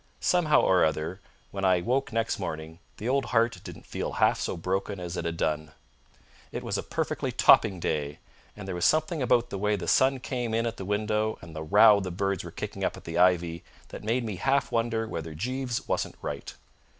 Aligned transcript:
Somehow 0.19 0.61
or 0.61 0.83
other, 0.83 1.19
when 1.51 1.63
I 1.63 1.81
woke 1.81 2.11
next 2.11 2.39
morning 2.39 2.79
the 2.97 3.07
old 3.07 3.25
heart 3.25 3.61
didn't 3.63 3.85
feel 3.85 4.13
half 4.13 4.39
so 4.39 4.57
broken 4.57 4.99
as 4.99 5.15
it 5.15 5.25
had 5.25 5.37
done. 5.37 5.73
It 6.51 6.63
was 6.63 6.75
a 6.75 6.81
perfectly 6.81 7.31
topping 7.31 7.79
day, 7.79 8.17
and 8.57 8.67
there 8.67 8.73
was 8.73 8.83
something 8.83 9.21
about 9.21 9.51
the 9.51 9.59
way 9.59 9.75
the 9.75 9.87
sun 9.87 10.19
came 10.19 10.55
in 10.55 10.65
at 10.65 10.77
the 10.77 10.85
window 10.85 11.37
and 11.43 11.55
the 11.55 11.61
row 11.61 11.99
the 11.99 12.09
birds 12.09 12.43
were 12.43 12.49
kicking 12.49 12.83
up 12.83 12.97
in 12.97 13.03
the 13.03 13.19
ivy 13.19 13.63
that 13.89 14.03
made 14.03 14.23
me 14.23 14.37
half 14.37 14.71
wonder 14.71 15.07
whether 15.07 15.35
Jeeves 15.35 15.87
wasn't 15.87 16.15
right. 16.23 16.55